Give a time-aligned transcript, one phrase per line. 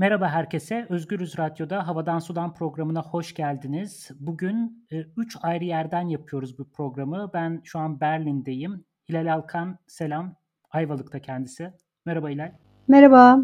[0.00, 0.86] Merhaba herkese.
[0.88, 4.10] Özgürüz Radyo'da Havadan Sudan programına hoş geldiniz.
[4.20, 7.30] Bugün 3 e, ayrı yerden yapıyoruz bu programı.
[7.34, 8.84] Ben şu an Berlin'deyim.
[9.08, 10.34] Hilal Alkan selam.
[10.70, 11.72] Ayvalık'ta kendisi.
[12.06, 12.52] Merhaba Hilal.
[12.88, 13.38] Merhaba.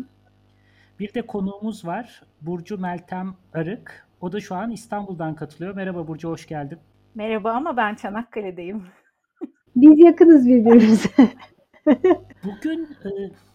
[1.00, 2.22] Bir de konuğumuz var.
[2.40, 4.08] Burcu Meltem Arık.
[4.20, 5.74] O da şu an İstanbul'dan katılıyor.
[5.74, 6.78] Merhaba Burcu, hoş geldin.
[7.14, 8.86] Merhaba ama ben Çanakkale'deyim.
[9.76, 11.10] Biz yakınız birbirimize.
[12.44, 13.10] Bugün e,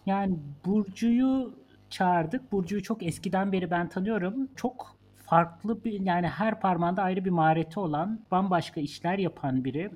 [0.06, 1.61] yani Burcu'yu
[1.92, 2.52] çağırdık.
[2.52, 4.50] Burcu'yu çok eskiden beri ben tanıyorum.
[4.56, 9.92] Çok farklı bir yani her parmağında ayrı bir mahareti olan, bambaşka işler yapan biri.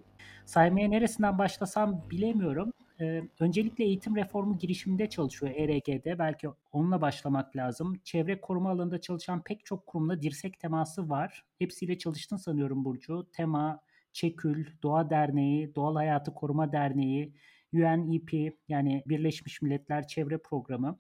[0.46, 2.74] Saymaya neresinden başlasam bilemiyorum.
[3.02, 6.20] Ee, öncelikle eğitim reformu girişiminde çalışıyor ERG'de.
[6.20, 8.00] Belki onunla başlamak lazım.
[8.04, 11.44] Çevre koruma alanında çalışan pek çok kurumla dirsek teması var.
[11.60, 13.28] Hepsiyle çalıştın sanıyorum Burcu.
[13.34, 13.80] Tema,
[14.14, 17.34] Çekül, Doğa Derneği, Doğal Hayatı Koruma Derneği,
[17.74, 21.00] UNEP yani Birleşmiş Milletler Çevre Programı.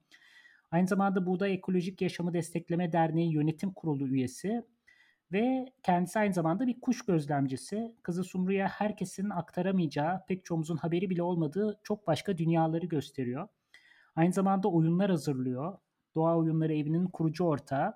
[0.72, 4.64] Aynı zamanda Buğday Ekolojik Yaşamı Destekleme Derneği Yönetim Kurulu üyesi
[5.32, 7.96] ve kendisi aynı zamanda bir kuş gözlemcisi.
[8.04, 13.48] Kızı Sumru'ya herkesin aktaramayacağı, pek çoğumuzun haberi bile olmadığı çok başka dünyaları gösteriyor.
[14.16, 15.78] Aynı zamanda oyunlar hazırlıyor.
[16.16, 17.94] Doğa Oyunları Evi'nin kurucu ortağı.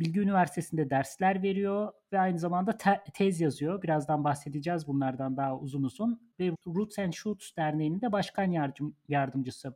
[0.00, 3.82] Bilgi Üniversitesi'nde dersler veriyor ve aynı zamanda te- tez yazıyor.
[3.82, 6.32] Birazdan bahsedeceğiz bunlardan daha uzun uzun.
[6.40, 9.74] Ve Roots and Shoots Derneği'nin de başkan yardım- yardımcısı.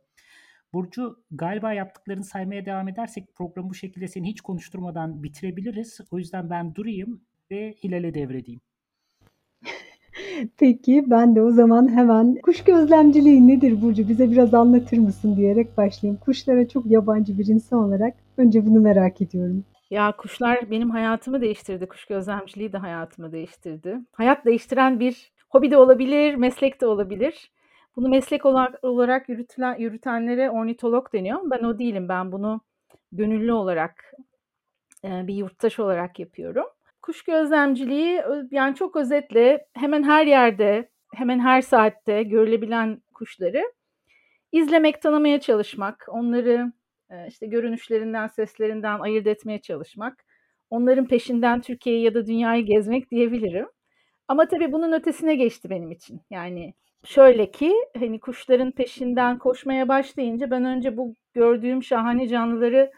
[0.73, 5.99] Burcu galiba yaptıklarını saymaya devam edersek programı bu şekilde seni hiç konuşturmadan bitirebiliriz.
[6.11, 8.61] O yüzden ben durayım ve Hilal'e devredeyim.
[10.57, 15.77] Peki ben de o zaman hemen kuş gözlemciliği nedir Burcu bize biraz anlatır mısın diyerek
[15.77, 16.19] başlayayım.
[16.25, 19.65] Kuşlara çok yabancı bir insan olarak önce bunu merak ediyorum.
[19.89, 21.87] Ya kuşlar benim hayatımı değiştirdi.
[21.87, 23.97] Kuş gözlemciliği de hayatımı değiştirdi.
[24.11, 27.51] Hayat değiştiren bir hobi de olabilir, meslek de olabilir.
[27.97, 31.39] Bunu meslek olarak, olarak yürütülen, yürütenlere ornitolog deniyor.
[31.43, 32.09] Ben o değilim.
[32.09, 32.61] Ben bunu
[33.11, 34.13] gönüllü olarak
[35.03, 36.65] bir yurttaş olarak yapıyorum.
[37.01, 43.71] Kuş gözlemciliği yani çok özetle hemen her yerde, hemen her saatte görülebilen kuşları
[44.51, 46.71] izlemek, tanımaya çalışmak, onları
[47.27, 50.25] işte görünüşlerinden, seslerinden ayırt etmeye çalışmak,
[50.69, 53.67] onların peşinden Türkiye'yi ya da dünyayı gezmek diyebilirim.
[54.27, 56.21] Ama tabii bunun ötesine geçti benim için.
[56.29, 56.73] Yani
[57.07, 62.91] şöyle ki hani kuşların peşinden koşmaya başlayınca ben önce bu gördüğüm şahane canlıları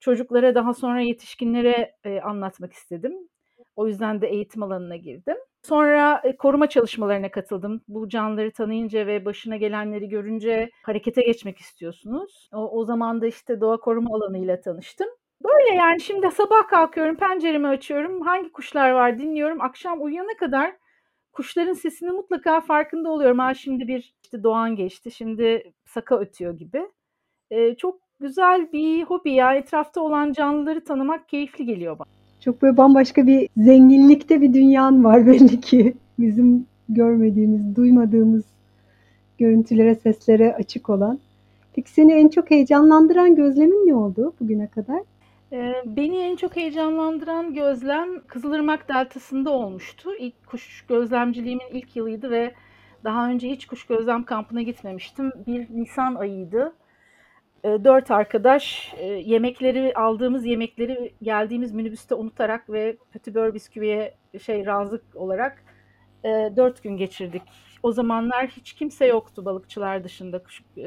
[0.00, 3.12] çocuklara daha sonra yetişkinlere e, anlatmak istedim.
[3.76, 5.36] O yüzden de eğitim alanına girdim.
[5.62, 7.80] Sonra e, koruma çalışmalarına katıldım.
[7.88, 12.48] Bu canlıları tanıyınca ve başına gelenleri görünce harekete geçmek istiyorsunuz.
[12.52, 15.08] O, o zaman da işte doğa koruma alanıyla tanıştım.
[15.44, 19.60] Böyle yani şimdi sabah kalkıyorum, penceremi açıyorum, hangi kuşlar var dinliyorum.
[19.60, 20.76] Akşam uyuyana kadar
[21.32, 23.38] kuşların sesini mutlaka farkında oluyorum.
[23.38, 26.82] Ha şimdi bir işte doğan geçti, şimdi saka ötüyor gibi.
[27.50, 29.54] Ee, çok güzel bir hobi ya.
[29.54, 32.08] Etrafta olan canlıları tanımak keyifli geliyor bana.
[32.40, 35.94] Çok böyle bambaşka bir zenginlikte bir dünyan var belli ki.
[36.18, 38.44] Bizim görmediğimiz, duymadığımız
[39.38, 41.18] görüntülere, seslere açık olan.
[41.74, 45.00] Peki seni en çok heyecanlandıran gözlemin ne oldu bugüne kadar?
[45.84, 50.14] Beni en çok heyecanlandıran gözlem Kızılırmak Deltası'nda olmuştu.
[50.14, 52.54] İlk kuş gözlemciliğimin ilk yılıydı ve
[53.04, 55.32] daha önce hiç kuş gözlem kampına gitmemiştim.
[55.46, 56.72] Bir Nisan ayıydı.
[57.64, 58.94] dört arkadaş
[59.24, 65.64] yemekleri aldığımız yemekleri geldiğimiz minibüste unutarak ve Pötibör bisküviye şey razık olarak
[66.56, 67.42] dört gün geçirdik.
[67.82, 70.42] O zamanlar hiç kimse yoktu balıkçılar dışında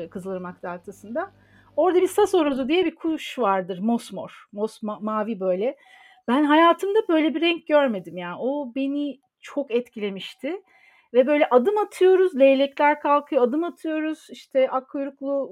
[0.09, 1.31] Kızılırmak Deltası'nda.
[1.77, 2.33] Orada bir sas
[2.67, 3.79] diye bir kuş vardır.
[3.79, 4.45] Mosmor.
[4.51, 5.75] Mos ma- mavi böyle.
[6.27, 8.35] Ben hayatımda böyle bir renk görmedim yani.
[8.39, 10.61] O beni çok etkilemişti.
[11.13, 14.27] Ve böyle adım atıyoruz, leylekler kalkıyor, adım atıyoruz.
[14.29, 15.51] İşte akkuyruklu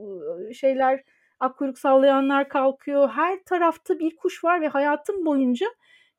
[0.53, 1.03] şeyler,
[1.39, 3.09] akkuyruk sallayanlar kalkıyor.
[3.09, 5.67] Her tarafta bir kuş var ve hayatım boyunca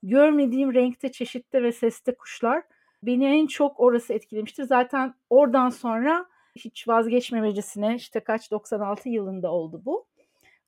[0.03, 2.63] görmediğim renkte, çeşitte ve seste kuşlar.
[3.03, 4.65] Beni en çok orası etkilemiştir.
[4.65, 6.27] Zaten oradan sonra
[6.57, 10.07] hiç vazgeçmemecesine işte kaç 96 yılında oldu bu.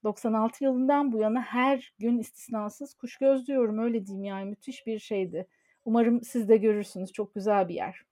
[0.04, 5.46] 96 yılından bu yana her gün istisnasız kuş gözlüyorum öyle diyeyim yani müthiş bir şeydi.
[5.84, 8.04] Umarım siz de görürsünüz çok güzel bir yer.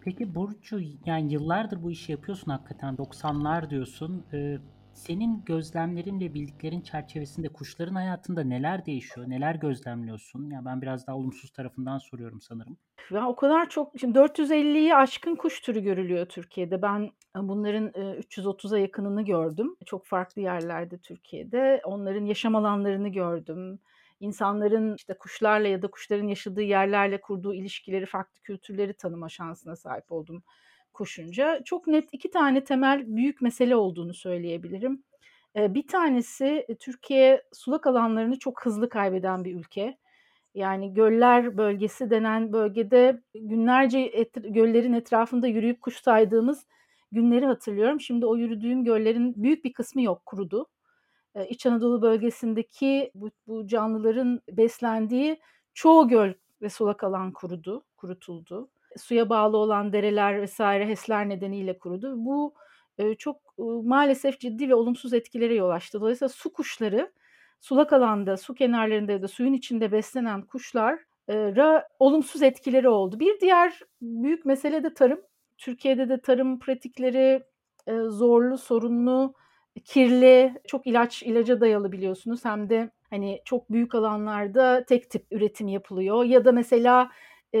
[0.00, 4.24] Peki Burcu yani yıllardır bu işi yapıyorsun hakikaten 90'lar diyorsun.
[4.32, 4.58] Ee,
[4.94, 9.30] senin gözlemlerin ve bildiklerin çerçevesinde kuşların hayatında neler değişiyor?
[9.30, 10.50] Neler gözlemliyorsun?
[10.50, 12.76] Ya ben biraz daha olumsuz tarafından soruyorum sanırım.
[13.10, 16.82] Ya o kadar çok şimdi 450'yi aşkın kuş türü görülüyor Türkiye'de.
[16.82, 19.76] Ben e, bunların 330'a e, yakınını gördüm.
[19.86, 21.80] Çok farklı yerlerde Türkiye'de.
[21.84, 23.78] Onların yaşam alanlarını gördüm.
[24.20, 30.12] İnsanların işte kuşlarla ya da kuşların yaşadığı yerlerle kurduğu ilişkileri, farklı kültürleri tanıma şansına sahip
[30.12, 30.42] oldum
[30.94, 35.02] koşunca çok net iki tane temel büyük mesele olduğunu söyleyebilirim.
[35.56, 39.98] Bir tanesi e, Türkiye sulak alanlarını çok hızlı kaybeden bir ülke.
[40.54, 46.66] Yani göller bölgesi denen bölgede günlerce et, göllerin etrafında yürüyüp kuş saydığımız
[47.12, 48.00] günleri hatırlıyorum.
[48.00, 50.66] Şimdi o yürüdüğüm göllerin büyük bir kısmı yok, kurudu.
[51.48, 55.40] İç Anadolu bölgesindeki bu, bu canlıların beslendiği
[55.74, 56.32] çoğu göl
[56.62, 58.68] ve sulak alan kurudu, kurutuldu.
[58.98, 62.14] Suya bağlı olan dereler vesaire HES'ler nedeniyle kurudu.
[62.16, 62.54] Bu
[62.98, 66.00] e, çok e, maalesef ciddi ve olumsuz etkilere yol açtı.
[66.00, 67.12] Dolayısıyla su kuşları
[67.60, 73.20] sulak alanda, su kenarlarında ya da suyun içinde beslenen kuşlara olumsuz etkileri oldu.
[73.20, 75.20] Bir diğer büyük mesele de tarım.
[75.58, 77.42] Türkiye'de de tarım pratikleri
[77.86, 79.34] e, zorlu, sorunlu,
[79.84, 82.44] kirli, çok ilaç ilaca dayalı biliyorsunuz.
[82.44, 87.08] Hem de hani çok büyük alanlarda tek tip üretim yapılıyor ya da mesela e,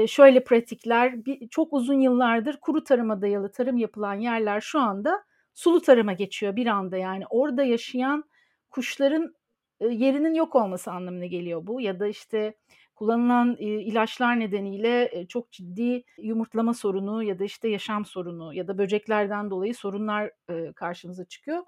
[0.08, 5.24] şöyle pratikler bir, çok uzun yıllardır kuru tarıma dayalı tarım yapılan yerler şu anda
[5.54, 8.24] sulu tarıma geçiyor bir anda yani orada yaşayan
[8.70, 9.34] kuşların
[9.80, 12.54] yerinin yok olması anlamına geliyor bu ya da işte
[12.94, 19.50] kullanılan ilaçlar nedeniyle çok ciddi yumurtlama sorunu ya da işte yaşam sorunu ya da böceklerden
[19.50, 20.30] dolayı sorunlar
[20.76, 21.62] karşımıza çıkıyor.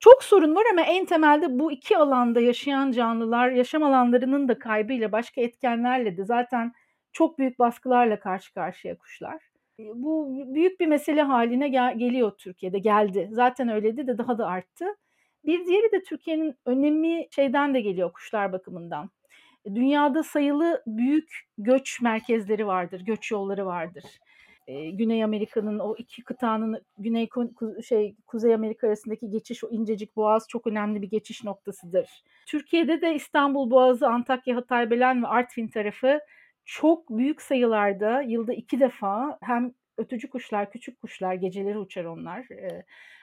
[0.00, 5.12] Çok sorun var ama en temelde bu iki alanda yaşayan canlılar yaşam alanlarının da kaybıyla
[5.12, 6.72] başka etkenlerle de zaten
[7.18, 9.42] çok büyük baskılarla karşı karşıya kuşlar.
[9.78, 13.28] Bu büyük bir mesele haline gel- geliyor Türkiye'de geldi.
[13.32, 14.84] Zaten öyleydi de daha da arttı.
[15.44, 19.10] Bir diğeri de Türkiye'nin önemi şeyden de geliyor kuşlar bakımından.
[19.66, 24.04] Dünyada sayılı büyük göç merkezleri vardır, göç yolları vardır.
[24.66, 27.28] Ee, Güney Amerika'nın o iki kıtanın Güney
[27.88, 32.22] şey Kuzey Amerika arasındaki geçiş o incecik boğaz çok önemli bir geçiş noktasıdır.
[32.46, 36.20] Türkiye'de de İstanbul Boğazı, Antakya, Hatay, Belen ve Artvin tarafı
[36.68, 42.46] çok büyük sayılarda yılda iki defa hem ötücü kuşlar, küçük kuşlar, geceleri uçar onlar.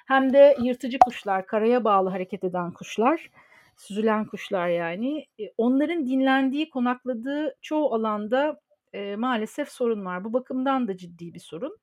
[0.07, 3.31] Hem de yırtıcı kuşlar, karaya bağlı hareket eden kuşlar,
[3.77, 5.25] süzülen kuşlar yani.
[5.57, 8.59] Onların dinlendiği, konakladığı çoğu alanda
[8.93, 10.23] e, maalesef sorun var.
[10.23, 11.77] Bu bakımdan da ciddi bir sorun.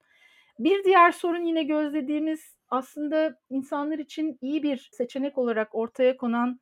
[0.58, 6.60] Bir diğer sorun yine gözlediğimiz aslında insanlar için iyi bir seçenek olarak ortaya konan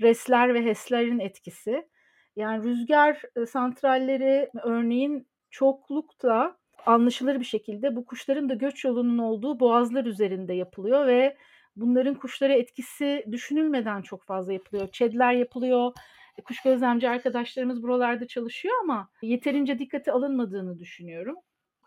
[0.00, 1.88] resler ve HES'lerin etkisi.
[2.36, 6.56] Yani rüzgar santralleri örneğin çoklukta
[6.86, 11.36] anlaşılır bir şekilde bu kuşların da göç yolunun olduğu boğazlar üzerinde yapılıyor ve
[11.76, 14.88] bunların kuşlara etkisi düşünülmeden çok fazla yapılıyor.
[14.92, 15.92] ÇED'ler yapılıyor.
[16.38, 21.36] E, kuş gözlemci arkadaşlarımız buralarda çalışıyor ama yeterince dikkate alınmadığını düşünüyorum.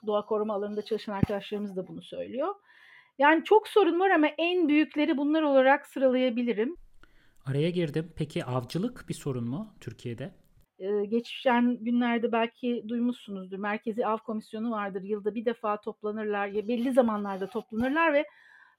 [0.08, 2.56] Doğa koruma alanında çalışan arkadaşlarımız da bunu söylüyor.
[3.18, 6.76] Yani çok sorun var ama en büyükleri bunlar olarak sıralayabilirim.
[7.46, 8.14] Araya girdim.
[8.16, 10.32] Peki avcılık bir sorun mu Türkiye'de?
[10.80, 13.58] Ee, geçen günlerde belki duymuşsunuzdur.
[13.58, 15.02] Merkezi Av Komisyonu vardır.
[15.04, 18.26] Yılda bir defa toplanırlar ya belli zamanlarda toplanırlar ve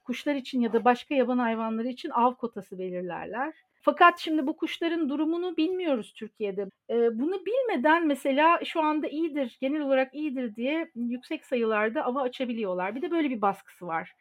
[0.04, 3.54] kuşlar için ya da başka yaban hayvanları için av kotası belirlerler.
[3.82, 6.66] Fakat şimdi bu kuşların durumunu bilmiyoruz Türkiye'de.
[6.90, 12.94] Ee, bunu bilmeden mesela şu anda iyidir, genel olarak iyidir diye yüksek sayılarda ava açabiliyorlar.
[12.94, 14.12] Bir de böyle bir baskısı var.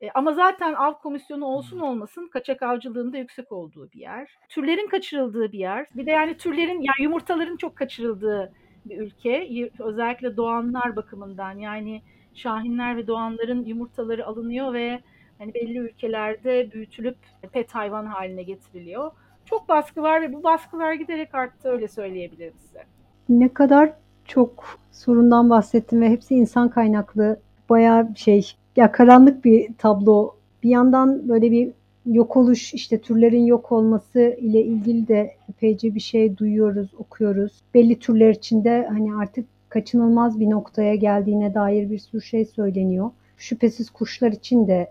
[0.00, 4.30] E, ama zaten av komisyonu olsun olmasın kaçak avcılığında yüksek olduğu bir yer.
[4.48, 5.86] Türlerin kaçırıldığı bir yer.
[5.94, 8.52] Bir de yani türlerin yani yumurtaların çok kaçırıldığı
[8.84, 9.70] bir ülke.
[9.78, 12.02] Özellikle doğanlar bakımından yani
[12.34, 15.00] şahinler ve doğanların yumurtaları alınıyor ve
[15.38, 17.16] hani belli ülkelerde büyütülüp
[17.52, 19.10] pet hayvan haline getiriliyor.
[19.44, 22.84] Çok baskı var ve bu baskılar giderek arttı öyle söyleyebilirim size.
[23.28, 23.92] Ne kadar
[24.24, 27.40] çok sorundan bahsettim ve hepsi insan kaynaklı.
[27.68, 30.34] Bayağı şey ya karanlık bir tablo.
[30.62, 31.70] Bir yandan böyle bir
[32.06, 37.52] yok oluş, işte türlerin yok olması ile ilgili de epeyce bir şey duyuyoruz, okuyoruz.
[37.74, 43.10] Belli türler içinde hani artık kaçınılmaz bir noktaya geldiğine dair bir sürü şey söyleniyor.
[43.36, 44.90] Şüphesiz kuşlar için de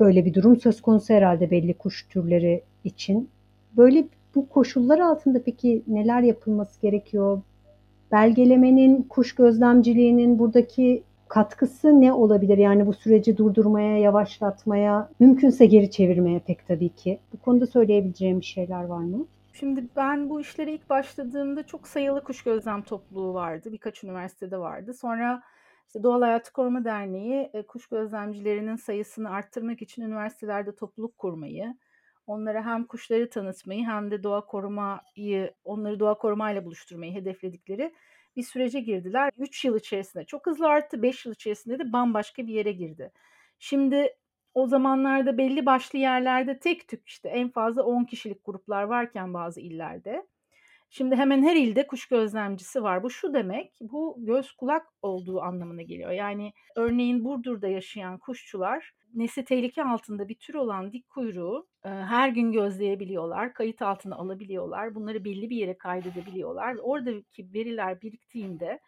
[0.00, 3.28] böyle bir durum söz konusu herhalde belli kuş türleri için.
[3.76, 7.40] Böyle bu koşullar altında peki neler yapılması gerekiyor?
[8.12, 12.58] Belgelemenin, kuş gözlemciliğinin buradaki katkısı ne olabilir?
[12.58, 17.18] Yani bu süreci durdurmaya, yavaşlatmaya, mümkünse geri çevirmeye pek tabii ki.
[17.32, 19.26] Bu konuda söyleyebileceğim bir şeyler var mı?
[19.52, 23.72] Şimdi ben bu işlere ilk başladığımda çok sayılı kuş gözlem topluluğu vardı.
[23.72, 24.94] Birkaç üniversitede vardı.
[24.94, 25.42] Sonra
[25.86, 31.76] işte Doğal Hayatı Koruma Derneği e, kuş gözlemcilerinin sayısını arttırmak için üniversitelerde topluluk kurmayı,
[32.26, 37.94] onlara hem kuşları tanıtmayı hem de doğa korumayı, onları doğa korumayla buluşturmayı hedefledikleri
[38.36, 39.30] bir sürece girdiler.
[39.38, 41.02] 3 yıl içerisinde çok hızlı arttı.
[41.02, 43.12] 5 yıl içerisinde de bambaşka bir yere girdi.
[43.58, 44.16] Şimdi
[44.54, 49.60] o zamanlarda belli başlı yerlerde tek tük işte en fazla 10 kişilik gruplar varken bazı
[49.60, 50.26] illerde.
[50.90, 53.02] Şimdi hemen her ilde kuş gözlemcisi var.
[53.02, 56.10] Bu şu demek, bu göz kulak olduğu anlamına geliyor.
[56.10, 62.28] Yani örneğin Burdur'da yaşayan kuşçular nesli tehlike altında bir tür olan dik kuyruğu e, her
[62.28, 66.76] gün gözleyebiliyorlar, kayıt altına alabiliyorlar, bunları belli bir yere kaydedebiliyorlar.
[66.82, 68.80] Oradaki veriler biriktiğinde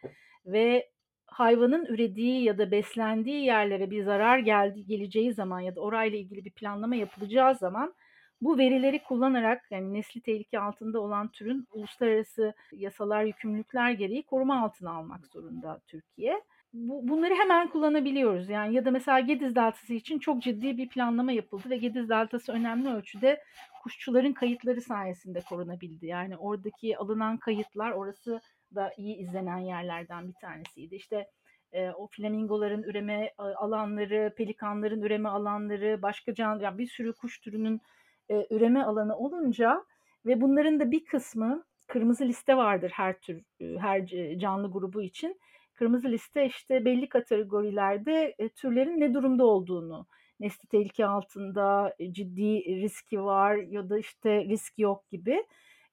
[0.47, 0.90] ve
[1.26, 6.44] hayvanın ürediği ya da beslendiği yerlere bir zarar geldi, geleceği zaman ya da orayla ilgili
[6.44, 7.94] bir planlama yapılacağı zaman
[8.40, 14.92] bu verileri kullanarak yani nesli tehlike altında olan türün uluslararası yasalar, yükümlülükler gereği koruma altına
[14.92, 16.42] almak zorunda Türkiye.
[16.73, 18.49] Bu, bunları hemen kullanabiliyoruz.
[18.49, 22.53] Yani ya da mesela Gediz Deltası için çok ciddi bir planlama yapıldı ve Gediz Deltası
[22.53, 23.43] önemli ölçüde
[23.83, 26.07] kuşçuların kayıtları sayesinde korunabildi.
[26.07, 28.41] Yani oradaki alınan kayıtlar orası
[28.75, 30.95] da iyi izlenen yerlerden bir tanesiydi.
[30.95, 31.29] İşte
[31.73, 37.81] e, o flamingoların üreme alanları, pelikanların üreme alanları, başka can, yani bir sürü kuş türünün
[38.29, 39.85] e, üreme alanı olunca
[40.27, 44.07] ve bunların da bir kısmı kırmızı liste vardır her tür e, her
[44.39, 45.41] canlı grubu için.
[45.78, 50.06] Kırmızı liste işte belli kategorilerde e, türlerin ne durumda olduğunu,
[50.40, 55.44] nesli tehlike altında, e, ciddi riski var ya da işte risk yok gibi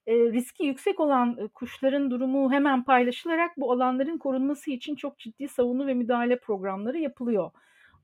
[0.06, 5.48] e, riski yüksek olan e, kuşların durumu hemen paylaşılarak bu alanların korunması için çok ciddi
[5.48, 7.50] savunu ve müdahale programları yapılıyor.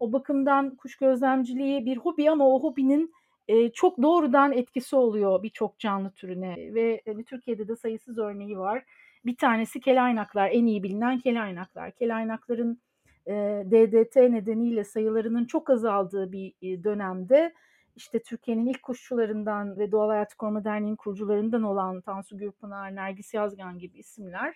[0.00, 3.12] O bakımdan kuş gözlemciliği bir hobi ama o hobinin
[3.48, 8.84] e, çok doğrudan etkisi oluyor birçok canlı türüne ve hani, Türkiye'de de sayısız örneği var.
[9.24, 11.90] Bir tanesi kelaynaklar, en iyi bilinen kelaynaklar.
[11.90, 12.80] Kelaynakların
[13.26, 13.32] e,
[13.70, 17.52] DDT nedeniyle sayılarının çok azaldığı bir e, dönemde
[17.96, 23.78] işte Türkiye'nin ilk kuşçularından ve Doğal Hayat Koruma Derneği'nin kurucularından olan Tansu Gürpınar, Nergis Yazgan
[23.78, 24.54] gibi isimler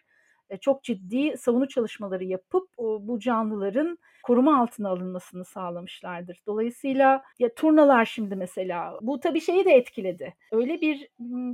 [0.61, 6.43] çok ciddi savunu çalışmaları yapıp bu canlıların koruma altına alınmasını sağlamışlardır.
[6.47, 10.35] Dolayısıyla ya turnalar şimdi mesela bu tabii şeyi de etkiledi.
[10.53, 11.09] Öyle bir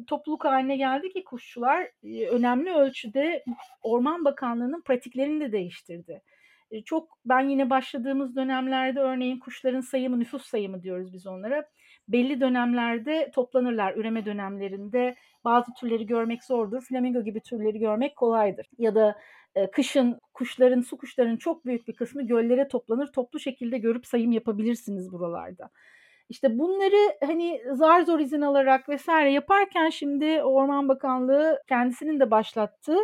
[0.07, 3.45] topluluk haline geldi ki kuşçular e, önemli ölçüde
[3.83, 6.23] Orman Bakanlığı'nın pratiklerini de değiştirdi.
[6.71, 11.69] E, çok ben yine başladığımız dönemlerde örneğin kuşların sayımı, nüfus sayımı diyoruz biz onlara.
[12.09, 13.95] Belli dönemlerde toplanırlar.
[13.97, 16.83] Üreme dönemlerinde bazı türleri görmek zordur.
[16.83, 18.67] Flamingo gibi türleri görmek kolaydır.
[18.79, 19.17] Ya da
[19.55, 23.13] e, kışın kuşların, su kuşlarının çok büyük bir kısmı göllere toplanır.
[23.13, 25.71] Toplu şekilde görüp sayım yapabilirsiniz buralarda.
[26.29, 32.99] İşte bunları hani zar zor izin alarak vesaire yaparken şimdi Orman Bakanlığı kendisinin de başlattığı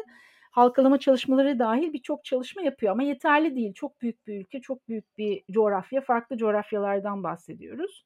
[0.50, 3.75] halkalama çalışmaları dahil birçok çalışma yapıyor ama yeterli değil.
[3.75, 8.05] Çok büyük bir ülke, çok büyük bir coğrafya, farklı coğrafyalardan bahsediyoruz.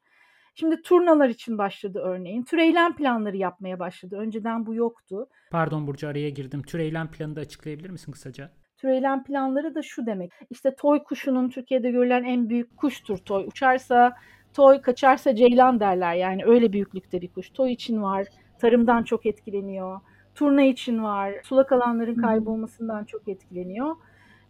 [0.55, 2.43] Şimdi turnalar için başladı örneğin.
[2.43, 4.17] Tür eylem planları yapmaya başladı.
[4.17, 5.27] Önceden bu yoktu.
[5.51, 6.61] Pardon Burcu araya girdim.
[6.61, 8.51] Tür eylem planını da açıklayabilir misin kısaca?
[8.77, 10.31] Tür eylem planları da şu demek.
[10.49, 13.45] İşte toy kuşunun Türkiye'de görülen en büyük kuştur toy.
[13.47, 14.15] Uçarsa
[14.53, 16.13] toy, kaçarsa ceylan derler.
[16.15, 17.49] Yani öyle büyüklükte bir kuş.
[17.49, 18.27] Toy için var.
[18.59, 19.99] Tarımdan çok etkileniyor
[20.35, 21.33] turna için var.
[21.43, 23.95] Sulak alanların kaybolmasından çok etkileniyor.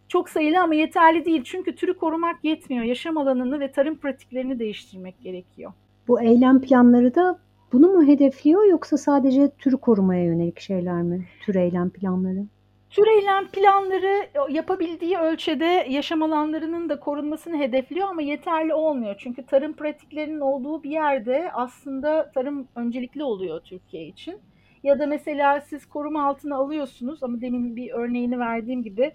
[0.08, 1.44] Çok sayılı ama yeterli değil.
[1.44, 2.84] Çünkü türü korumak yetmiyor.
[2.84, 5.72] Yaşam alanını ve tarım pratiklerini değiştirmek gerekiyor.
[6.08, 7.38] Bu eylem planları da
[7.72, 11.26] bunu mu hedefliyor yoksa sadece türü korumaya yönelik şeyler mi?
[11.40, 12.44] Tür eylem planları.
[12.90, 19.14] Tür eylem planları yapabildiği ölçüde yaşam alanlarının da korunmasını hedefliyor ama yeterli olmuyor.
[19.18, 24.38] Çünkü tarım pratiklerinin olduğu bir yerde aslında tarım öncelikli oluyor Türkiye için.
[24.82, 29.12] Ya da mesela siz koruma altına alıyorsunuz ama demin bir örneğini verdiğim gibi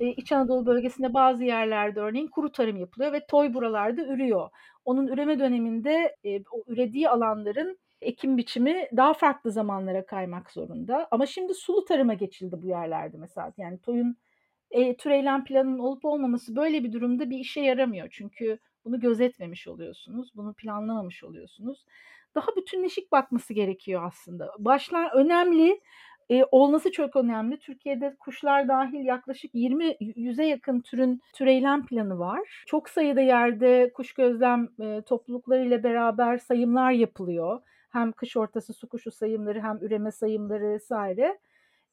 [0.00, 4.50] e, İç Anadolu bölgesinde bazı yerlerde örneğin kuru tarım yapılıyor ve toy buralarda ürüyor.
[4.84, 11.08] Onun üreme döneminde e, o ürediği alanların ekim biçimi daha farklı zamanlara kaymak zorunda.
[11.10, 13.52] Ama şimdi sulu tarıma geçildi bu yerlerde mesela.
[13.56, 14.16] Yani toyun
[14.70, 18.08] e, türeylem planının olup olmaması böyle bir durumda bir işe yaramıyor.
[18.10, 21.84] Çünkü bunu gözetmemiş oluyorsunuz, bunu planlamamış oluyorsunuz
[22.34, 24.52] daha bütünleşik bakması gerekiyor aslında.
[24.58, 25.80] Başlar önemli,
[26.30, 27.58] e, olması çok önemli.
[27.58, 32.64] Türkiye'de kuşlar dahil yaklaşık 20 yüze yakın türün türeylem planı var.
[32.66, 37.60] Çok sayıda yerde kuş gözlem e, toplulukları ile beraber sayımlar yapılıyor.
[37.90, 41.38] Hem kış ortası su kuşu sayımları hem üreme sayımları vesaire.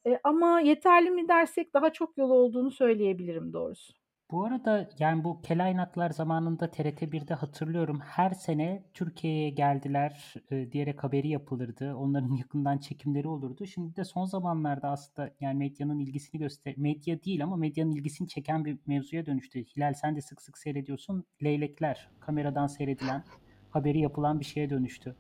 [0.08, 4.05] E, ama yeterli mi dersek daha çok yol olduğunu söyleyebilirim doğrusu.
[4.32, 11.28] Bu arada yani bu Kelaynaklar zamanında TRT1'de hatırlıyorum her sene Türkiye'ye geldiler e, diyerek haberi
[11.28, 11.96] yapılırdı.
[11.96, 13.66] Onların yakından çekimleri olurdu.
[13.66, 18.66] Şimdi de son zamanlarda aslında yani medyanın ilgisini göster medya değil ama medyanın ilgisini çeken
[18.66, 19.64] bir mevzuya dönüştü.
[19.64, 21.24] Hilal sen de sık sık seyrediyorsun.
[21.44, 23.24] Leylekler kameradan seyredilen
[23.70, 25.16] haberi yapılan bir şeye dönüştü.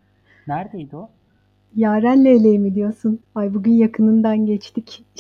[0.47, 1.09] Neredeydi o?
[1.75, 3.19] Yaren Leyleği mi diyorsun?
[3.35, 5.05] Ay bugün yakınından geçtik.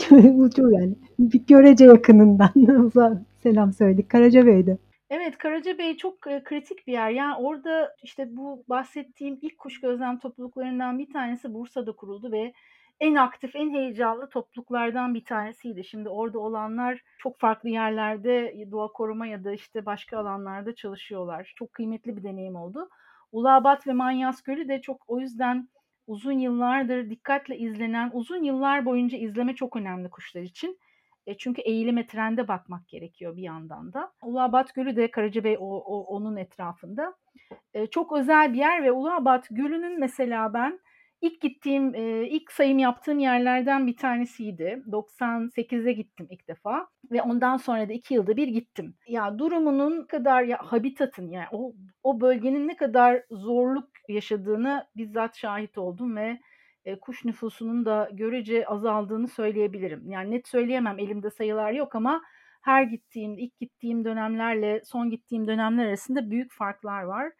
[0.55, 2.51] Çok yani bir görece yakınından.
[3.45, 4.09] Selam söyledik.
[4.09, 4.77] Karacabey'de.
[5.09, 7.09] Evet Karacabey çok e, kritik bir yer.
[7.09, 12.53] Yani orada işte bu bahsettiğim ilk kuş gözlem topluluklarından bir tanesi Bursa'da kuruldu ve
[12.99, 15.83] en aktif, en heyecanlı topluluklardan bir tanesiydi.
[15.83, 21.53] Şimdi orada olanlar çok farklı yerlerde doğa koruma ya da işte başka alanlarda çalışıyorlar.
[21.55, 22.89] Çok kıymetli bir deneyim oldu.
[23.31, 25.69] Ulabat ve Manyas Gölü de çok o yüzden
[26.07, 30.79] uzun yıllardır dikkatle izlenen, uzun yıllar boyunca izleme çok önemli kuşlar için.
[31.27, 34.11] E çünkü eğilime trende bakmak gerekiyor bir yandan da.
[34.21, 37.15] Ulabat Gölü de Karacabey o, o, onun etrafında.
[37.73, 40.79] E, çok özel bir yer ve Ulabat Gölü'nün mesela ben
[41.21, 44.83] ilk gittiğim, e, ilk sayım yaptığım yerlerden bir tanesiydi.
[44.87, 48.95] 98'e gittim ilk defa ve ondan sonra da iki yılda bir gittim.
[49.07, 55.77] Ya durumunun kadar ya habitatın yani o o bölgenin ne kadar zorluk yaşadığını bizzat şahit
[55.77, 56.39] oldum ve
[57.01, 60.11] kuş nüfusunun da görece azaldığını söyleyebilirim.
[60.11, 62.21] Yani net söyleyemem elimde sayılar yok ama
[62.61, 67.31] her gittiğim, ilk gittiğim dönemlerle son gittiğim dönemler arasında büyük farklar var.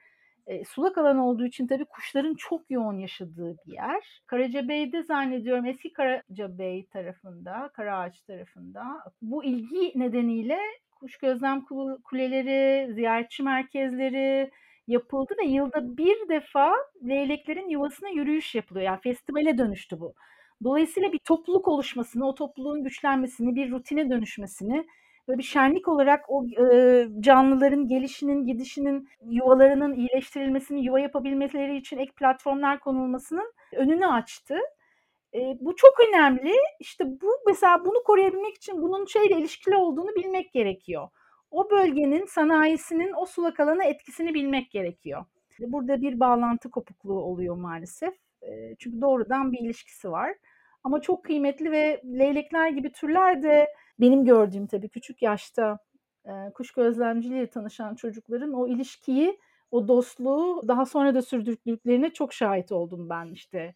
[0.48, 4.22] E, sulak alan olduğu için tabii kuşların çok yoğun yaşadığı bir yer.
[4.28, 8.84] Karacabey'de zannediyorum eski Karacabey tarafında, Karaağaç tarafında
[9.22, 10.60] bu ilgi nedeniyle
[10.92, 11.66] kuş gözlem
[12.04, 14.52] kuleleri, ziyaretçi merkezleri,
[14.88, 16.74] yapıldı ve yılda bir defa
[17.08, 18.86] leyleklerin yuvasına yürüyüş yapılıyor.
[18.86, 20.14] Yani festivale dönüştü bu.
[20.64, 24.86] Dolayısıyla bir topluluk oluşmasını, o topluluğun güçlenmesini, bir rutine dönüşmesini
[25.30, 32.12] ve bir şenlik olarak o e, canlıların gelişinin, gidişinin, yuvalarının iyileştirilmesini, yuva yapabilmeleri için ek
[32.12, 34.56] platformlar konulmasının önünü açtı.
[35.34, 36.54] E, bu çok önemli.
[36.80, 41.10] İşte bu mesela bunu koruyabilmek için bunun şeyle ilişkili olduğunu bilmek gerekiyor
[41.56, 45.26] o bölgenin sanayisinin o sulak alana etkisini bilmek gerekiyor.
[45.60, 48.14] Burada bir bağlantı kopukluğu oluyor maalesef.
[48.80, 50.36] Çünkü doğrudan bir ilişkisi var.
[50.84, 53.68] Ama çok kıymetli ve leylekler gibi türler de
[54.00, 55.80] benim gördüğüm tabii küçük yaşta
[56.54, 59.40] kuş gözlemciliğiyle tanışan çocukların o ilişkiyi,
[59.72, 63.76] o dostluğu daha sonra da sürdürdüklerine çok şahit oldum ben işte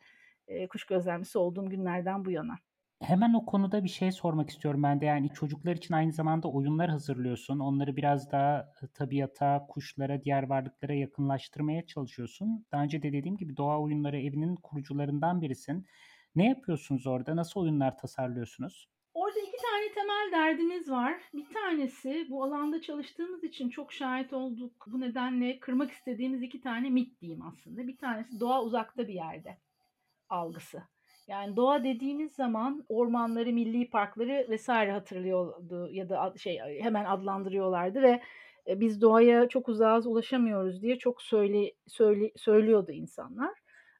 [0.69, 2.55] kuş gözlemcisi olduğum günlerden bu yana.
[3.01, 5.05] Hemen o konuda bir şey sormak istiyorum ben de.
[5.05, 7.59] Yani çocuklar için aynı zamanda oyunlar hazırlıyorsun.
[7.59, 12.65] Onları biraz daha tabiata, kuşlara, diğer varlıklara yakınlaştırmaya çalışıyorsun.
[12.71, 15.87] Daha önce de dediğim gibi doğa oyunları evinin kurucularından birisin.
[16.35, 17.35] Ne yapıyorsunuz orada?
[17.35, 18.89] Nasıl oyunlar tasarlıyorsunuz?
[19.13, 21.21] Orada iki tane temel derdimiz var.
[21.33, 24.85] Bir tanesi bu alanda çalıştığımız için çok şahit olduk.
[24.87, 27.87] Bu nedenle kırmak istediğimiz iki tane mit diyeyim aslında.
[27.87, 29.57] Bir tanesi doğa uzakta bir yerde
[30.29, 30.83] algısı.
[31.29, 38.21] Yani doğa dediğimiz zaman ormanları, milli parkları vesaire hatırlıyordu ya da şey hemen adlandırıyorlardı ve
[38.67, 43.51] e, biz doğaya çok uzağız ulaşamıyoruz diye çok söyle, söyle söylüyordu insanlar.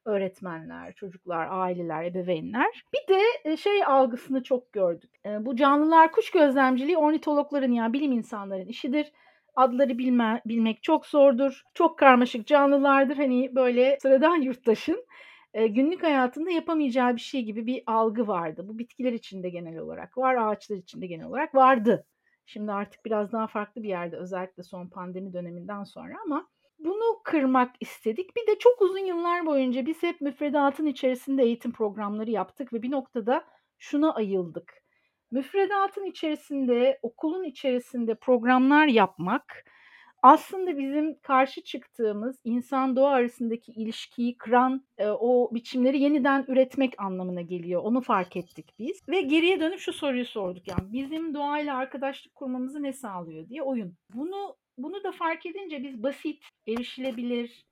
[0.06, 2.84] Öğretmenler, çocuklar, aileler, ebeveynler.
[2.94, 5.12] Bir de e, şey algısını çok gördük.
[5.26, 9.12] E, bu canlılar kuş gözlemciliği ornitologların yani bilim insanların işidir
[9.56, 11.64] adları bilme, bilmek çok zordur.
[11.74, 13.18] Çok karmaşık canlılardır.
[13.18, 15.06] Hani böyle sıradan yurttaşın
[15.54, 18.66] e, günlük hayatında yapamayacağı bir şey gibi bir algı vardı.
[18.68, 22.06] Bu bitkiler içinde genel olarak var, ağaçlar içinde genel olarak vardı.
[22.46, 26.48] Şimdi artık biraz daha farklı bir yerde özellikle son pandemi döneminden sonra ama
[26.80, 28.36] bunu kırmak istedik.
[28.36, 32.92] Bir de çok uzun yıllar boyunca biz hep müfredatın içerisinde eğitim programları yaptık ve bir
[32.92, 33.46] noktada
[33.78, 34.74] şuna ayıldık.
[35.32, 39.66] Müfredatın içerisinde, okulun içerisinde programlar yapmak
[40.24, 47.42] aslında bizim karşı çıktığımız insan doğa arasındaki ilişkiyi kıran e, o biçimleri yeniden üretmek anlamına
[47.42, 47.82] geliyor.
[47.84, 49.02] Onu fark ettik biz.
[49.10, 50.68] Ve geriye dönüp şu soruyu sorduk.
[50.68, 53.94] Yani bizim doğayla arkadaşlık kurmamızı ne sağlıyor diye oyun.
[54.14, 57.66] Bunu bunu da fark edince biz basit, erişilebilir,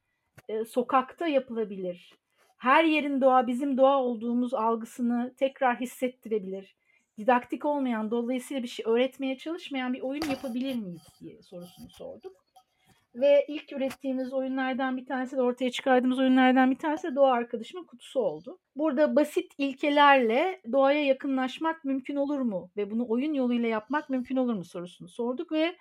[0.49, 2.13] e, sokakta yapılabilir,
[2.57, 6.75] her yerin doğa bizim doğa olduğumuz algısını tekrar hissettirebilir
[7.17, 12.47] didaktik olmayan, dolayısıyla bir şey öğretmeye çalışmayan bir oyun yapabilir miyiz diye sorusunu sorduk.
[13.15, 17.85] Ve ilk ürettiğimiz oyunlardan bir tanesi de ortaya çıkardığımız oyunlardan bir tanesi de Doğa Arkadaşımın
[17.85, 18.59] Kutusu oldu.
[18.75, 22.71] Burada basit ilkelerle doğaya yakınlaşmak mümkün olur mu?
[22.77, 25.75] Ve bunu oyun yoluyla yapmak mümkün olur mu sorusunu sorduk ve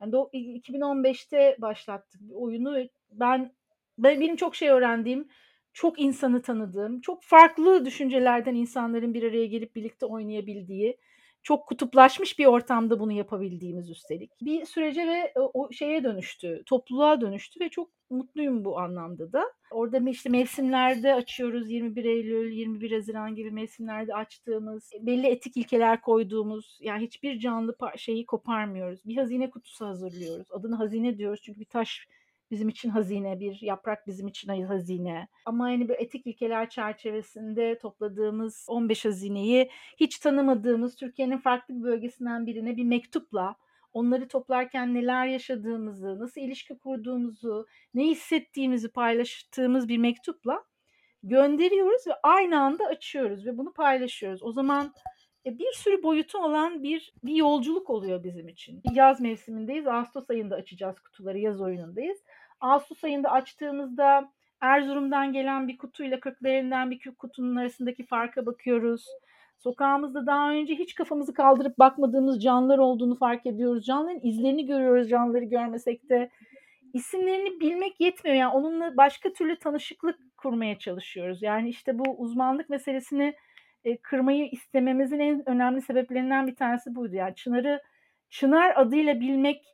[0.00, 2.76] yani 2015'te başlattık oyunu.
[3.10, 3.52] Ben,
[3.98, 5.28] ben benim çok şey öğrendiğim,
[5.74, 10.98] çok insanı tanıdığım, çok farklı düşüncelerden insanların bir araya gelip birlikte oynayabildiği,
[11.42, 14.30] çok kutuplaşmış bir ortamda bunu yapabildiğimiz üstelik.
[14.40, 19.44] Bir sürece ve o şeye dönüştü, topluluğa dönüştü ve çok mutluyum bu anlamda da.
[19.70, 26.78] Orada işte mevsimlerde açıyoruz 21 Eylül, 21 Haziran gibi mevsimlerde açtığımız, belli etik ilkeler koyduğumuz,
[26.80, 29.00] yani hiçbir canlı şeyi koparmıyoruz.
[29.04, 30.46] Bir hazine kutusu hazırlıyoruz.
[30.50, 32.08] Adını hazine diyoruz çünkü bir taş
[32.50, 35.28] bizim için hazine, bir yaprak bizim için hazine.
[35.44, 42.46] Ama yani bu etik ilkeler çerçevesinde topladığımız 15 hazineyi hiç tanımadığımız Türkiye'nin farklı bir bölgesinden
[42.46, 43.56] birine bir mektupla
[43.92, 50.64] onları toplarken neler yaşadığımızı, nasıl ilişki kurduğumuzu, ne hissettiğimizi paylaştığımız bir mektupla
[51.22, 54.42] gönderiyoruz ve aynı anda açıyoruz ve bunu paylaşıyoruz.
[54.42, 54.92] O zaman
[55.46, 58.82] e, bir sürü boyutu olan bir bir yolculuk oluyor bizim için.
[58.92, 59.86] Yaz mevsimindeyiz.
[59.86, 61.38] Ağustos ayında açacağız kutuları.
[61.38, 62.24] Yaz oyunundayız.
[62.64, 69.06] Ağustos ayında açtığımızda Erzurum'dan gelen bir kutuyla Kırklareli'nden bir kutunun arasındaki farka bakıyoruz.
[69.58, 73.86] Sokağımızda daha önce hiç kafamızı kaldırıp bakmadığımız canlılar olduğunu fark ediyoruz.
[73.86, 76.30] Canlıların izlerini görüyoruz canlıları görmesek de.
[76.92, 78.36] İsimlerini bilmek yetmiyor.
[78.36, 81.42] Yani onunla başka türlü tanışıklık kurmaya çalışıyoruz.
[81.42, 83.34] Yani işte bu uzmanlık meselesini
[83.84, 87.16] e, kırmayı istememizin en önemli sebeplerinden bir tanesi buydu.
[87.16, 87.80] Yani Çınar'ı
[88.30, 89.64] Çınar adıyla bilmek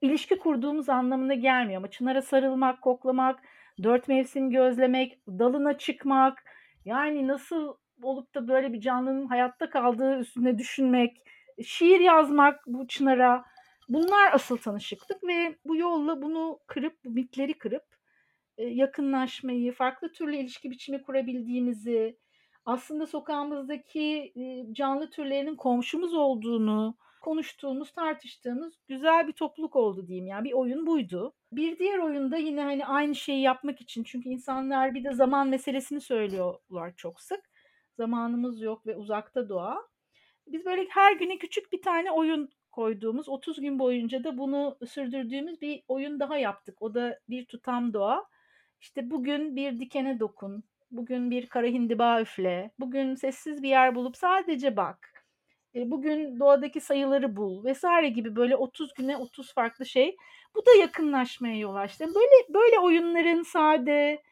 [0.00, 3.40] ilişki kurduğumuz anlamına gelmiyor ama Çınar'a sarılmak, koklamak,
[3.82, 6.44] dört mevsim gözlemek, dalına çıkmak,
[6.84, 11.16] yani nasıl olup da böyle bir canlının hayatta kaldığı üstüne düşünmek,
[11.64, 13.44] şiir yazmak bu Çınar'a
[13.88, 17.84] bunlar asıl tanışıklık ve bu yolla bunu kırıp, bu mitleri kırıp
[18.58, 22.18] yakınlaşmayı, farklı türlü ilişki biçimi kurabildiğimizi,
[22.64, 24.32] aslında sokağımızdaki
[24.72, 30.26] canlı türlerinin komşumuz olduğunu konuştuğumuz, tartıştığımız güzel bir topluluk oldu diyeyim.
[30.26, 31.34] Yani bir oyun buydu.
[31.52, 36.00] Bir diğer oyunda yine hani aynı şeyi yapmak için çünkü insanlar bir de zaman meselesini
[36.00, 37.40] söylüyorlar çok sık.
[37.96, 39.88] Zamanımız yok ve uzakta doğa.
[40.46, 45.60] Biz böyle her güne küçük bir tane oyun koyduğumuz, 30 gün boyunca da bunu sürdürdüğümüz
[45.60, 46.82] bir oyun daha yaptık.
[46.82, 48.24] O da bir tutam doğa.
[48.80, 54.16] İşte bugün bir dikene dokun, bugün bir kara hindiba üfle, bugün sessiz bir yer bulup
[54.16, 55.17] sadece bak,
[55.86, 60.16] bugün doğadaki sayıları bul vesaire gibi böyle 30 güne 30 farklı şey.
[60.54, 62.06] Bu da yakınlaşmaya yol açtı.
[62.06, 64.22] Böyle böyle oyunların sade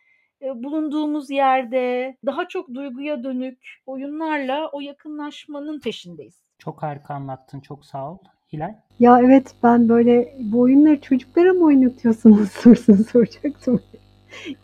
[0.43, 6.45] bulunduğumuz yerde daha çok duyguya dönük oyunlarla o yakınlaşmanın peşindeyiz.
[6.59, 7.61] Çok harika anlattın.
[7.61, 8.19] Çok sağ ol.
[8.53, 8.75] Hilal?
[8.99, 13.83] Ya evet ben böyle bu oyunları çocuklara mı oynatıyorsunuz sorusunu soracaktım.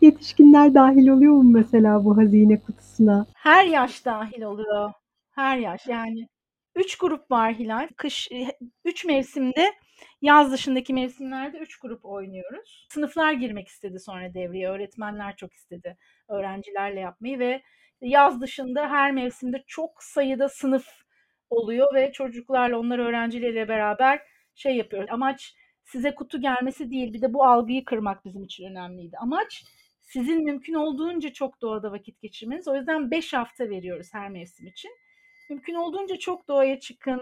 [0.01, 3.25] Yetişkinler dahil oluyor mu mesela bu hazine kutusuna?
[3.35, 4.91] Her yaş dahil oluyor.
[5.31, 6.27] Her yaş yani.
[6.75, 7.87] Üç grup var Hilal.
[7.97, 8.29] Kış,
[8.85, 9.73] üç mevsimde
[10.21, 12.87] yaz dışındaki mevsimlerde üç grup oynuyoruz.
[12.89, 14.69] Sınıflar girmek istedi sonra devreye.
[14.69, 15.97] Öğretmenler çok istedi
[16.29, 17.63] öğrencilerle yapmayı ve
[18.01, 20.85] yaz dışında her mevsimde çok sayıda sınıf
[21.49, 24.21] oluyor ve çocuklarla onlar öğrencileriyle beraber
[24.55, 25.09] şey yapıyoruz.
[25.11, 29.17] Amaç size kutu gelmesi değil bir de bu algıyı kırmak bizim için önemliydi.
[29.17, 29.65] Amaç
[30.01, 32.67] sizin mümkün olduğunca çok doğada vakit geçirmeniz.
[32.67, 34.91] O yüzden 5 hafta veriyoruz her mevsim için.
[35.49, 37.21] Mümkün olduğunca çok doğaya çıkın,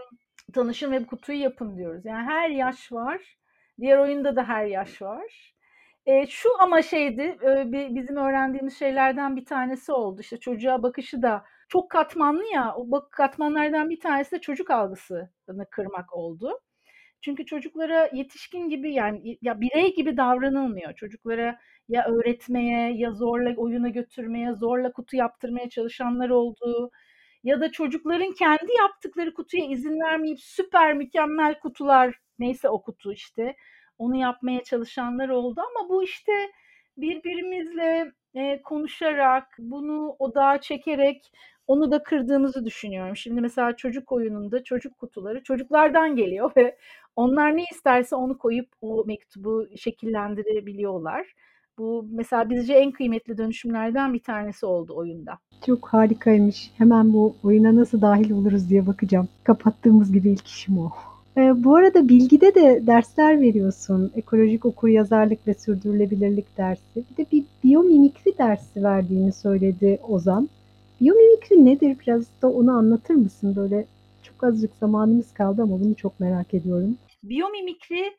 [0.53, 2.05] tanışın ve bu kutuyu yapın diyoruz.
[2.05, 3.37] Yani her yaş var.
[3.79, 5.53] Diğer oyunda da her yaş var.
[6.05, 10.21] E, şu ama şeydi, e, bizim öğrendiğimiz şeylerden bir tanesi oldu.
[10.21, 15.65] İşte çocuğa bakışı da çok katmanlı ya, o bak katmanlardan bir tanesi de çocuk algısını
[15.71, 16.59] kırmak oldu.
[17.21, 20.93] Çünkü çocuklara yetişkin gibi yani ya birey gibi davranılmıyor.
[20.93, 26.91] Çocuklara ya öğretmeye ya zorla oyuna götürmeye, zorla kutu yaptırmaya çalışanlar oldu.
[27.43, 33.55] Ya da çocukların kendi yaptıkları kutuya izin vermeyip süper mükemmel kutular neyse o kutu işte
[33.97, 36.31] onu yapmaya çalışanlar oldu ama bu işte
[36.97, 41.31] birbirimizle e, konuşarak bunu odağa çekerek
[41.67, 43.15] onu da kırdığımızı düşünüyorum.
[43.17, 46.77] Şimdi mesela çocuk oyununda çocuk kutuları çocuklardan geliyor ve
[47.15, 51.33] onlar ne isterse onu koyup o mektubu şekillendirebiliyorlar.
[51.81, 55.37] Bu mesela bizce en kıymetli dönüşümlerden bir tanesi oldu oyunda.
[55.65, 56.71] Çok harikaymış.
[56.77, 59.29] Hemen bu oyuna nasıl dahil oluruz diye bakacağım.
[59.43, 60.91] Kapattığımız gibi ilk işim o.
[61.37, 64.11] E, bu arada bilgide de dersler veriyorsun.
[64.15, 67.03] Ekolojik okur yazarlık ve sürdürülebilirlik dersi.
[67.11, 70.49] Bir de bir biyomimikri dersi verdiğini söyledi Ozan.
[71.01, 71.97] Biyomimikri nedir?
[72.07, 73.55] Biraz da onu anlatır mısın?
[73.55, 73.85] Böyle
[74.23, 76.97] çok azıcık zamanımız kaldı ama bunu çok merak ediyorum.
[77.23, 78.11] Biyomimikri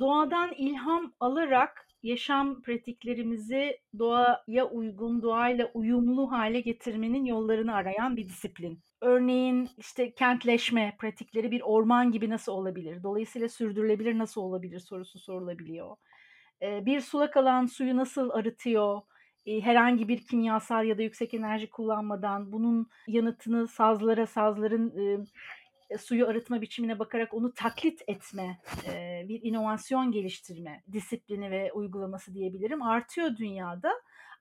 [0.00, 8.80] doğadan ilham alarak yaşam pratiklerimizi doğaya uygun, doğayla uyumlu hale getirmenin yollarını arayan bir disiplin.
[9.00, 13.02] Örneğin işte kentleşme pratikleri bir orman gibi nasıl olabilir?
[13.02, 15.96] Dolayısıyla sürdürülebilir nasıl olabilir sorusu sorulabiliyor.
[16.62, 19.00] Bir sulak alan suyu nasıl arıtıyor?
[19.46, 25.26] herhangi bir kimyasal ya da yüksek enerji kullanmadan bunun yanıtını sazlara, sazların
[25.90, 32.34] e, suyu arıtma biçimine bakarak onu taklit etme, e, bir inovasyon geliştirme disiplini ve uygulaması
[32.34, 33.92] diyebilirim artıyor dünyada.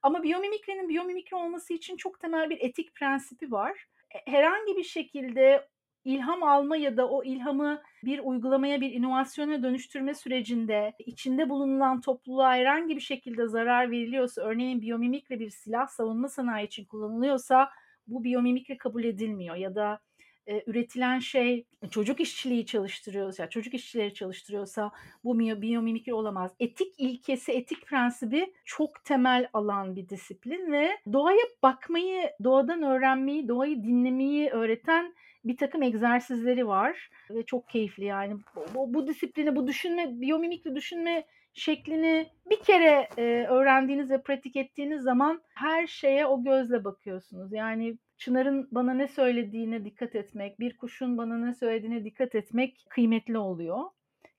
[0.02, 3.88] Ama biyomimikrinin biyomimikri olması için çok temel bir etik prensibi var.
[4.16, 5.68] E, herhangi bir şekilde
[6.04, 12.54] ilham alma ya da o ilhamı bir uygulamaya, bir inovasyona dönüştürme sürecinde içinde bulunan topluluğa
[12.54, 17.70] herhangi bir şekilde zarar veriliyorsa, örneğin biyomimikri bir silah savunma sanayi için kullanılıyorsa
[18.08, 20.00] bu biyomimikri kabul edilmiyor ya da
[20.48, 24.92] e, üretilen şey çocuk işçiliği çalıştırıyorsa, çocuk işçileri çalıştırıyorsa
[25.24, 26.52] bu biyomimikri olamaz.
[26.60, 33.84] Etik ilkesi, etik prensibi çok temel alan bir disiplin ve doğaya bakmayı, doğadan öğrenmeyi, doğayı
[33.84, 35.14] dinlemeyi öğreten
[35.46, 38.38] bir takım egzersizleri var ve çok keyifli yani.
[38.76, 45.02] Bu, bu disiplini, bu düşünme, biyomimikri düşünme şeklini bir kere e, öğrendiğiniz ve pratik ettiğiniz
[45.04, 47.54] zaman her şeye o gözle bakıyorsunuz.
[47.54, 53.38] Yani Çınar'ın bana ne söylediğine dikkat etmek, bir kuşun bana ne söylediğine dikkat etmek kıymetli
[53.38, 53.84] oluyor.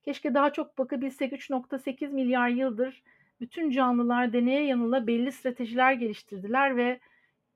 [0.05, 3.03] Keşke daha çok bakabilsek 3.8 milyar yıldır
[3.41, 7.01] bütün canlılar deneye yanıla belli stratejiler geliştirdiler ve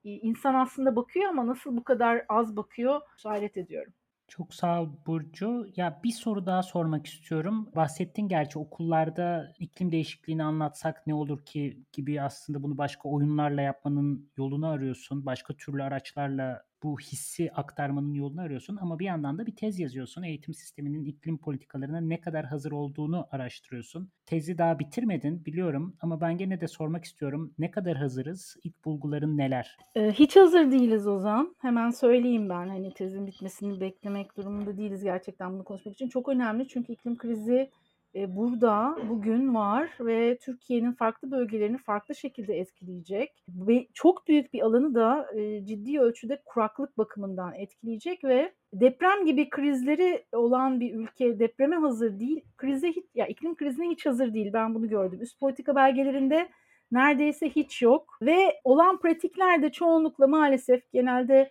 [0.05, 3.93] insan aslında bakıyor ama nasıl bu kadar az bakıyor hayret ediyorum.
[4.29, 5.67] Çok sağ ol Burcu.
[5.77, 7.69] Ya bir soru daha sormak istiyorum.
[7.77, 14.31] Bahsettin gerçi okullarda iklim değişikliğini anlatsak ne olur ki gibi aslında bunu başka oyunlarla yapmanın
[14.37, 15.27] yolunu arıyorsun.
[15.27, 20.23] Başka türlü araçlarla bu hissi aktarmanın yolunu arıyorsun ama bir yandan da bir tez yazıyorsun.
[20.23, 24.11] Eğitim sisteminin iklim politikalarına ne kadar hazır olduğunu araştırıyorsun.
[24.27, 27.55] Tezi daha bitirmedin biliyorum ama ben gene de sormak istiyorum.
[27.59, 28.57] Ne kadar hazırız?
[28.65, 29.77] İlk bulguların neler?
[29.95, 31.57] Ee, hiç hazır değiliz Ozan.
[31.59, 36.09] Hemen söyleyeyim ben hani tezin bitmesini beklemek durumunda değiliz gerçekten bunu konuşmak için.
[36.09, 37.71] Çok önemli çünkü iklim krizi
[38.15, 44.95] burada bugün var ve Türkiye'nin farklı bölgelerini farklı şekilde etkileyecek ve çok büyük bir alanı
[44.95, 45.31] da
[45.65, 52.45] ciddi ölçüde kuraklık bakımından etkileyecek ve deprem gibi krizleri olan bir ülke depreme hazır değil,
[52.57, 54.53] krize hiç ya iklim krizine hiç hazır değil.
[54.53, 55.19] Ben bunu gördüm.
[55.23, 56.49] Üst politika belgelerinde
[56.93, 61.51] neredeyse hiç yok ve olan pratikler de çoğunlukla maalesef genelde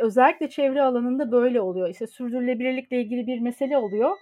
[0.00, 1.88] özellikle çevre alanında böyle oluyor.
[1.88, 4.16] İşte sürdürülebilirlikle ilgili bir mesele oluyor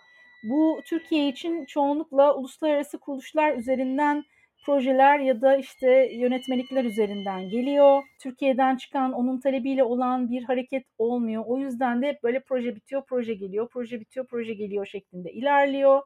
[0.44, 4.24] bu Türkiye için çoğunlukla uluslararası kuruluşlar üzerinden
[4.64, 8.02] projeler ya da işte yönetmelikler üzerinden geliyor.
[8.20, 11.44] Türkiye'den çıkan onun talebiyle olan bir hareket olmuyor.
[11.46, 16.02] O yüzden de böyle proje bitiyor, proje geliyor, proje bitiyor, proje geliyor şeklinde ilerliyor.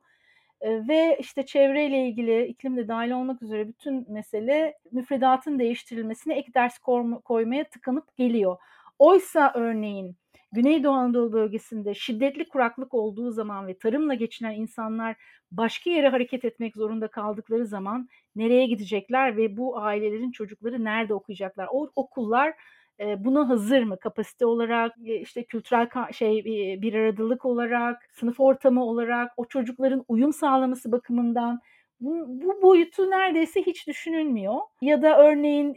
[0.63, 6.79] Ve işte çevreyle ilgili iklimde dahil olmak üzere bütün mesele müfredatın değiştirilmesine ek ders
[7.25, 8.57] koymaya tıkanıp geliyor.
[8.99, 10.17] Oysa örneğin
[10.53, 15.17] Güneydoğu Anadolu bölgesinde şiddetli kuraklık olduğu zaman ve tarımla geçinen insanlar
[15.53, 21.69] başka yere hareket etmek zorunda kaldıkları zaman nereye gidecekler ve bu ailelerin çocukları nerede okuyacaklar?
[21.73, 22.55] O okullar
[23.01, 23.99] e, buna hazır mı?
[23.99, 30.05] Kapasite olarak, e, işte kültürel şey e, bir aradılık olarak, sınıf ortamı olarak, o çocukların
[30.09, 31.61] uyum sağlaması bakımından
[32.01, 34.55] bu, bu boyutu neredeyse hiç düşünülmüyor.
[34.83, 35.75] Ya da örneğin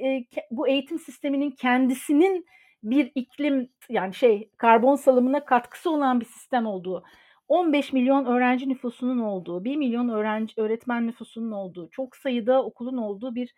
[0.52, 2.46] bu eğitim sisteminin kendisinin
[2.84, 7.04] bir iklim yani şey karbon salımına katkısı olan bir sistem olduğu,
[7.48, 13.36] 15 milyon öğrenci nüfusunun olduğu, 1 milyon öğrenci öğretmen nüfusunun olduğu, çok sayıda okulun olduğu
[13.36, 13.54] bir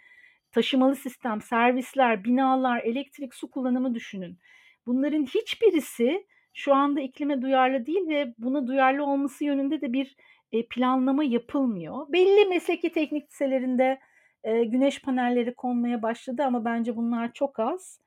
[0.52, 4.40] taşımalı sistem, servisler, binalar, elektrik, su kullanımı düşünün.
[4.86, 10.16] Bunların hiçbirisi şu anda iklime duyarlı değil ve buna duyarlı olması yönünde de bir
[10.52, 12.06] e, planlama yapılmıyor.
[12.10, 14.00] Belli mesleki teknik liselerinde
[14.44, 18.03] e, güneş panelleri konmaya başladı ama bence bunlar çok az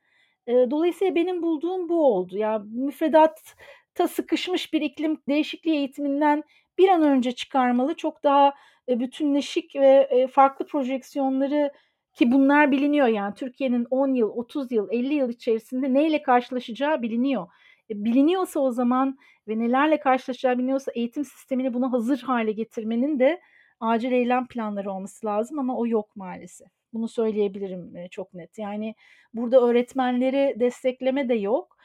[0.47, 2.37] dolayısıyla benim bulduğum bu oldu.
[2.37, 6.43] Ya müfredatta sıkışmış bir iklim değişikliği eğitiminden
[6.77, 7.95] bir an önce çıkarmalı.
[7.95, 8.53] Çok daha
[8.89, 11.71] bütünleşik ve farklı projeksiyonları
[12.13, 17.47] ki bunlar biliniyor yani Türkiye'nin 10 yıl, 30 yıl, 50 yıl içerisinde neyle karşılaşacağı biliniyor.
[17.89, 23.41] E, biliniyorsa o zaman ve nelerle karşılaşacağı biliniyorsa eğitim sistemini buna hazır hale getirmenin de
[23.79, 26.76] acil eylem planları olması lazım ama o yok maalesef.
[26.97, 28.57] Bunu söyleyebilirim çok net.
[28.57, 28.95] Yani
[29.33, 31.77] burada öğretmenleri destekleme de yok.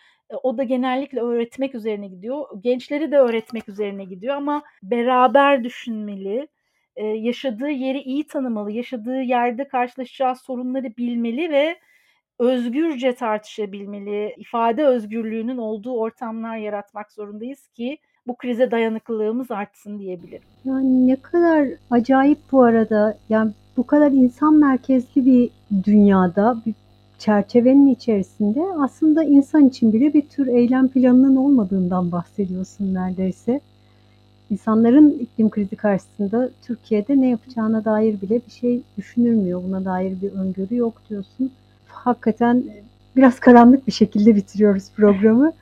[0.43, 2.47] O da genellikle öğretmek üzerine gidiyor.
[2.61, 6.49] Gençleri de öğretmek üzerine gidiyor ama beraber düşünmeli,
[6.97, 11.79] yaşadığı yeri iyi tanımalı, yaşadığı yerde karşılaşacağı sorunları bilmeli ve
[12.39, 20.43] özgürce tartışabilmeli, ifade özgürlüğünün olduğu ortamlar yaratmak zorundayız ki bu krize dayanıklılığımız artsın diyebilirim.
[20.65, 23.19] Yani ne kadar acayip bu arada.
[23.29, 25.51] Yani bu kadar insan merkezli bir
[25.85, 26.75] dünyada, bir
[27.19, 33.61] çerçevenin içerisinde aslında insan için bile bir tür eylem planının olmadığından bahsediyorsun neredeyse.
[34.51, 39.63] İnsanların iklim krizi karşısında Türkiye'de ne yapacağına dair bile bir şey düşünülmüyor.
[39.63, 41.51] Buna dair bir öngörü yok diyorsun.
[41.89, 42.65] Hakikaten
[43.17, 45.53] biraz karanlık bir şekilde bitiriyoruz programı.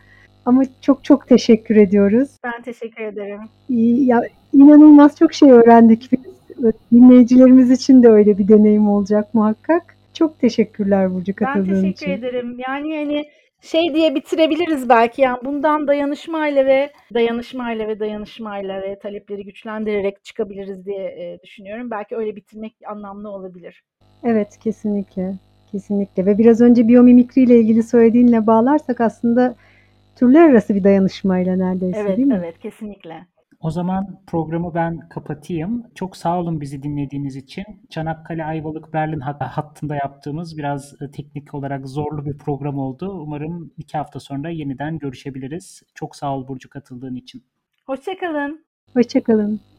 [0.47, 2.29] Ama çok çok teşekkür ediyoruz.
[2.45, 3.41] Ben teşekkür ederim.
[4.07, 4.23] Ya,
[4.53, 6.21] inanılmaz çok şey öğrendik biz.
[6.93, 9.97] Dinleyicilerimiz için de öyle bir deneyim olacak muhakkak.
[10.15, 11.75] Çok teşekkürler Burcu katıldığın için.
[11.75, 12.27] Ben teşekkür için.
[12.27, 12.57] ederim.
[12.59, 13.25] Yani hani
[13.61, 20.87] şey diye bitirebiliriz belki yani bundan dayanışmayla ve dayanışmayla ve dayanışmayla ve talepleri güçlendirerek çıkabiliriz
[20.87, 21.91] diye e, düşünüyorum.
[21.91, 23.83] Belki öyle bitirmek anlamlı olabilir.
[24.25, 25.35] Evet kesinlikle.
[25.73, 29.55] Kesinlikle ve biraz önce biyomimikri ile ilgili söylediğinle bağlarsak aslında
[30.21, 32.37] Kültürler arası bir dayanışmayla neredeyse Evet, değil mi?
[32.39, 33.27] evet kesinlikle.
[33.61, 35.85] O zaman programı ben kapatayım.
[35.95, 37.65] Çok sağ olun bizi dinlediğiniz için.
[37.91, 43.11] Çanakkale, Ayvalık, Berlin hat- hattında yaptığımız biraz e, teknik olarak zorlu bir program oldu.
[43.23, 45.83] Umarım iki hafta sonra yeniden görüşebiliriz.
[45.95, 47.43] Çok sağ ol Burcu katıldığın için.
[47.87, 48.65] Hoşçakalın.
[48.95, 49.61] Hoşçakalın.